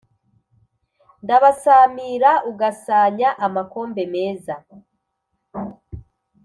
ndabasamira 1.23 2.31
ugasanya 2.51 3.29
amakombe 3.45 4.01
meza 4.13 4.55